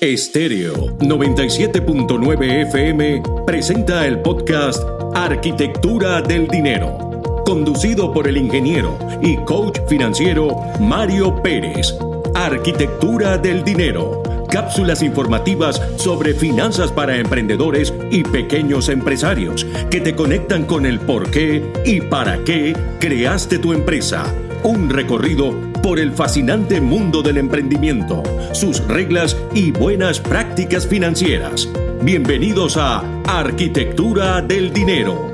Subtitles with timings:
[0.00, 4.82] Estéreo 97.9 FM presenta el podcast
[5.14, 11.94] Arquitectura del Dinero, conducido por el ingeniero y coach financiero Mario Pérez.
[12.34, 20.64] Arquitectura del Dinero, cápsulas informativas sobre finanzas para emprendedores y pequeños empresarios que te conectan
[20.64, 24.34] con el por qué y para qué creaste tu empresa.
[24.62, 31.68] Un recorrido por el fascinante mundo del emprendimiento, sus reglas y buenas prácticas financieras.
[32.02, 35.30] Bienvenidos a Arquitectura del Dinero.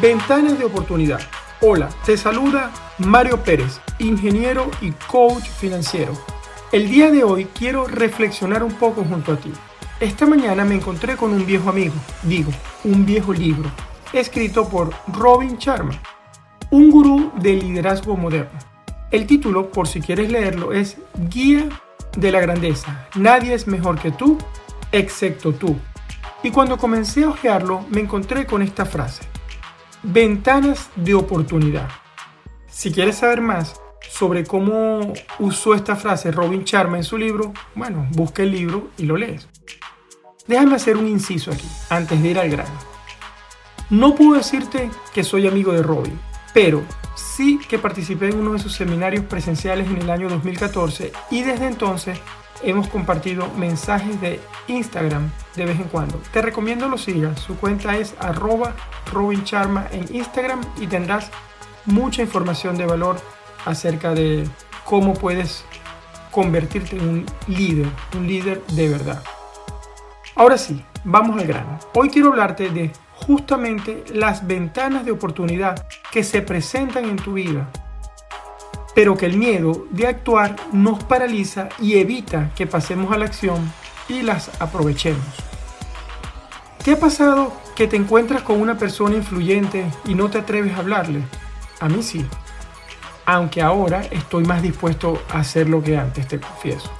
[0.00, 1.20] Ventanas de oportunidad.
[1.60, 6.12] Hola, te saluda Mario Pérez, ingeniero y coach financiero.
[6.72, 9.52] El día de hoy quiero reflexionar un poco junto a ti.
[10.00, 12.52] Esta mañana me encontré con un viejo amigo, digo,
[12.84, 13.70] un viejo libro
[14.12, 16.00] escrito por Robin Sharma,
[16.70, 18.58] un gurú del liderazgo moderno.
[19.10, 20.98] El título, por si quieres leerlo, es
[21.30, 21.68] Guía
[22.16, 23.08] de la Grandeza.
[23.14, 24.38] Nadie es mejor que tú,
[24.92, 25.76] excepto tú.
[26.42, 29.22] Y cuando comencé a hojearlo, me encontré con esta frase.
[30.02, 31.88] Ventanas de oportunidad.
[32.68, 38.06] Si quieres saber más sobre cómo usó esta frase Robin Sharma en su libro, bueno,
[38.10, 39.48] busca el libro y lo lees.
[40.46, 42.70] Déjame hacer un inciso aquí, antes de ir al grano.
[43.90, 46.18] No puedo decirte que soy amigo de Robin,
[46.54, 46.82] pero
[47.14, 51.66] sí que participé en uno de sus seminarios presenciales en el año 2014 y desde
[51.66, 52.18] entonces
[52.62, 56.20] hemos compartido mensajes de Instagram de vez en cuando.
[56.32, 58.14] Te recomiendo lo sigas, su cuenta es
[59.12, 61.30] Robin Charma en Instagram y tendrás
[61.86, 63.20] mucha información de valor
[63.68, 64.48] acerca de
[64.84, 65.64] cómo puedes
[66.30, 69.22] convertirte en un líder, un líder de verdad.
[70.34, 71.78] Ahora sí, vamos al grano.
[71.94, 77.68] Hoy quiero hablarte de justamente las ventanas de oportunidad que se presentan en tu vida,
[78.94, 83.70] pero que el miedo de actuar nos paraliza y evita que pasemos a la acción
[84.08, 85.26] y las aprovechemos.
[86.82, 90.78] ¿Te ha pasado que te encuentras con una persona influyente y no te atreves a
[90.78, 91.22] hablarle?
[91.80, 92.24] A mí sí,
[93.28, 96.90] aunque ahora estoy más dispuesto a hacer lo que antes, te confieso.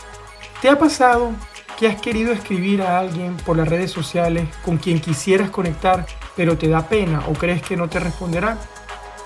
[0.60, 1.32] ¿Te ha pasado
[1.78, 6.04] que has querido escribir a alguien por las redes sociales con quien quisieras conectar,
[6.36, 8.58] pero te da pena o crees que no te responderá?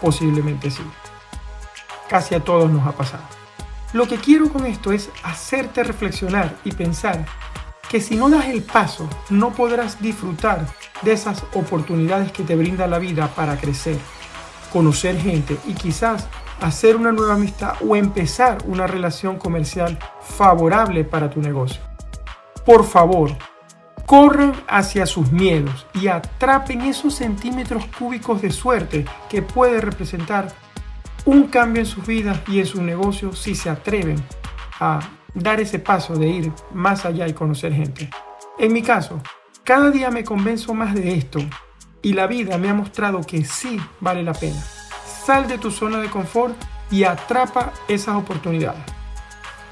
[0.00, 0.84] Posiblemente sí.
[2.08, 3.24] Casi a todos nos ha pasado.
[3.92, 7.26] Lo que quiero con esto es hacerte reflexionar y pensar
[7.90, 10.68] que si no das el paso, no podrás disfrutar
[11.02, 13.98] de esas oportunidades que te brinda la vida para crecer,
[14.72, 16.28] conocer gente y quizás
[16.62, 21.82] hacer una nueva amistad o empezar una relación comercial favorable para tu negocio.
[22.64, 23.36] Por favor,
[24.06, 30.48] corran hacia sus miedos y atrapen esos centímetros cúbicos de suerte que puede representar
[31.24, 34.22] un cambio en sus vidas y en sus negocios si se atreven
[34.80, 35.00] a
[35.34, 38.08] dar ese paso de ir más allá y conocer gente.
[38.58, 39.20] En mi caso,
[39.64, 41.38] cada día me convenzo más de esto
[42.02, 44.62] y la vida me ha mostrado que sí vale la pena.
[45.24, 46.56] Sal de tu zona de confort
[46.90, 48.82] y atrapa esas oportunidades.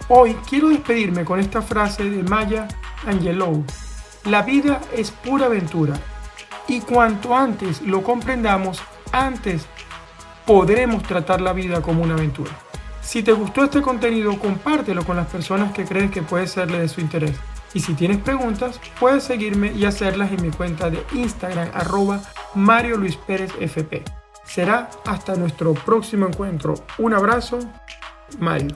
[0.08, 2.68] Hoy quiero despedirme con esta frase de Maya
[3.04, 3.64] Angelou.
[4.26, 5.94] La vida es pura aventura
[6.68, 8.80] y cuanto antes lo comprendamos,
[9.10, 9.66] antes
[10.46, 12.52] podremos tratar la vida como una aventura.
[13.00, 16.88] Si te gustó este contenido, compártelo con las personas que crees que puede serle de
[16.88, 17.34] su interés.
[17.74, 22.20] Y si tienes preguntas, puedes seguirme y hacerlas en mi cuenta de Instagram arroba
[22.54, 24.19] Mario Luis Pérez FP.
[24.52, 26.74] Será hasta nuestro próximo encuentro.
[26.98, 27.60] Un abrazo,
[28.40, 28.74] Mario.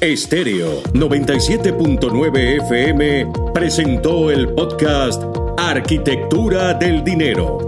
[0.00, 5.22] Estéreo 97.9 FM presentó el podcast
[5.58, 7.67] Arquitectura del Dinero,